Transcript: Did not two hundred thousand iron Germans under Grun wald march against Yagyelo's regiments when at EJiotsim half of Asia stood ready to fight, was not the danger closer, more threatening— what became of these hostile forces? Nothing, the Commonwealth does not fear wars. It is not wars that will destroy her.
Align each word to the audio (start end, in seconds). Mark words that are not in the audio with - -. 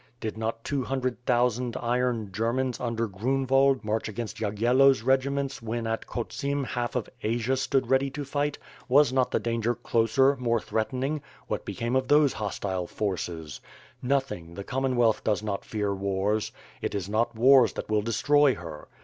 Did 0.19 0.35
not 0.35 0.63
two 0.63 0.83
hundred 0.83 1.23
thousand 1.27 1.77
iron 1.77 2.31
Germans 2.31 2.79
under 2.79 3.05
Grun 3.07 3.45
wald 3.45 3.85
march 3.85 4.09
against 4.09 4.37
Yagyelo's 4.39 5.03
regiments 5.03 5.61
when 5.61 5.85
at 5.85 6.07
EJiotsim 6.07 6.65
half 6.65 6.95
of 6.95 7.07
Asia 7.21 7.55
stood 7.55 7.87
ready 7.87 8.09
to 8.09 8.25
fight, 8.25 8.57
was 8.89 9.13
not 9.13 9.29
the 9.29 9.39
danger 9.39 9.75
closer, 9.75 10.35
more 10.37 10.59
threatening— 10.59 11.21
what 11.49 11.65
became 11.65 11.95
of 11.95 12.07
these 12.07 12.33
hostile 12.33 12.87
forces? 12.87 13.61
Nothing, 14.01 14.55
the 14.55 14.63
Commonwealth 14.63 15.23
does 15.23 15.43
not 15.43 15.63
fear 15.63 15.93
wars. 15.93 16.51
It 16.81 16.95
is 16.95 17.07
not 17.07 17.35
wars 17.35 17.73
that 17.73 17.87
will 17.87 18.01
destroy 18.01 18.55
her. 18.55 18.87